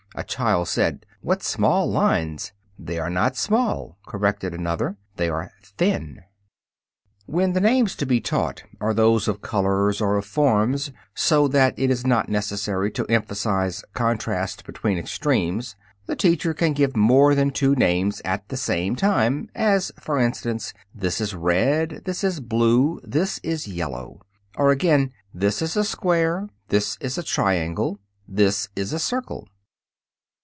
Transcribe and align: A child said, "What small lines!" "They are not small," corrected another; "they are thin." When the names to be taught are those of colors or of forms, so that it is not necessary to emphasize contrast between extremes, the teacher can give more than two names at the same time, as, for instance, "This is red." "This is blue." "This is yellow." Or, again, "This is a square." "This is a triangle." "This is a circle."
A 0.13 0.25
child 0.25 0.67
said, 0.67 1.05
"What 1.21 1.41
small 1.41 1.89
lines!" 1.89 2.51
"They 2.77 2.99
are 2.99 3.09
not 3.09 3.37
small," 3.37 3.97
corrected 4.05 4.53
another; 4.53 4.97
"they 5.15 5.29
are 5.29 5.51
thin." 5.77 6.23
When 7.27 7.53
the 7.53 7.61
names 7.61 7.95
to 7.95 8.05
be 8.05 8.19
taught 8.19 8.61
are 8.81 8.93
those 8.93 9.29
of 9.29 9.39
colors 9.41 10.01
or 10.01 10.17
of 10.17 10.25
forms, 10.25 10.91
so 11.15 11.47
that 11.47 11.75
it 11.79 11.89
is 11.89 12.05
not 12.05 12.27
necessary 12.27 12.91
to 12.91 13.05
emphasize 13.05 13.85
contrast 13.93 14.65
between 14.65 14.97
extremes, 14.97 15.77
the 16.07 16.17
teacher 16.17 16.53
can 16.53 16.73
give 16.73 16.97
more 16.97 17.33
than 17.33 17.49
two 17.49 17.73
names 17.73 18.21
at 18.25 18.49
the 18.49 18.57
same 18.57 18.97
time, 18.97 19.47
as, 19.55 19.93
for 19.97 20.19
instance, 20.19 20.73
"This 20.93 21.21
is 21.21 21.33
red." 21.33 22.01
"This 22.03 22.21
is 22.21 22.41
blue." 22.41 22.99
"This 23.05 23.39
is 23.43 23.65
yellow." 23.65 24.19
Or, 24.57 24.71
again, 24.71 25.13
"This 25.33 25.61
is 25.61 25.77
a 25.77 25.85
square." 25.85 26.49
"This 26.67 26.97
is 26.99 27.17
a 27.17 27.23
triangle." 27.23 27.97
"This 28.27 28.67
is 28.75 28.91
a 28.91 28.99
circle." 28.99 29.47